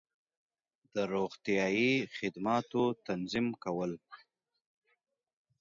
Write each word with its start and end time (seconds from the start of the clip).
د 0.93 0.95
روغتیایی 1.13 1.91
خدماتو 2.17 2.83
تنظیم 3.07 3.47
کول 3.63 3.91